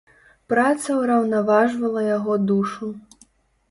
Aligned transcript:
Праца 0.53 0.89
ўраўнаважвала 1.03 2.07
яго 2.17 2.43
душу. 2.51 2.95